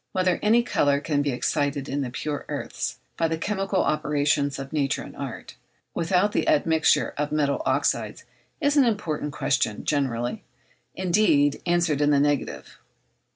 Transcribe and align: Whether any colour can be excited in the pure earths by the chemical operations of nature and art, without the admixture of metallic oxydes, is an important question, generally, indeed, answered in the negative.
Whether 0.13 0.39
any 0.41 0.63
colour 0.63 0.99
can 0.99 1.21
be 1.21 1.29
excited 1.29 1.87
in 1.87 2.01
the 2.01 2.09
pure 2.09 2.43
earths 2.49 2.97
by 3.17 3.27
the 3.27 3.37
chemical 3.37 3.83
operations 3.83 4.57
of 4.57 4.73
nature 4.73 5.03
and 5.03 5.15
art, 5.15 5.57
without 5.93 6.31
the 6.31 6.47
admixture 6.49 7.13
of 7.19 7.31
metallic 7.31 7.61
oxydes, 7.67 8.23
is 8.59 8.75
an 8.75 8.83
important 8.85 9.31
question, 9.31 9.85
generally, 9.85 10.43
indeed, 10.95 11.61
answered 11.67 12.01
in 12.01 12.09
the 12.09 12.19
negative. 12.19 12.79